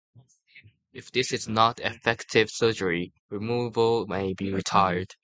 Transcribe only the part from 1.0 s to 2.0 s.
this is not